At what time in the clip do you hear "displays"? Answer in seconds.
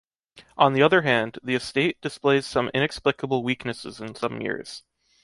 2.01-2.47